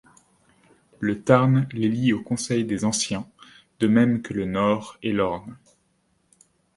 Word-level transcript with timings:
Le 0.99 1.21
Tarn 1.23 1.67
l'élit 1.73 2.11
au 2.11 2.23
Conseil 2.23 2.65
des 2.65 2.85
Anciens, 2.85 3.27
de 3.79 3.85
même 3.85 4.23
que 4.23 4.33
le 4.33 4.45
Nord 4.45 4.97
et 5.03 5.11
l'Orne. 5.13 5.59